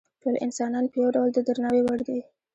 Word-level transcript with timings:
ټول 0.21 0.35
انسانان 0.45 0.85
په 0.91 0.97
یو 1.03 1.09
ډول 1.15 1.29
د 1.33 1.37
درناوي 1.47 1.81
وړ 1.83 1.99
دي. 2.07 2.19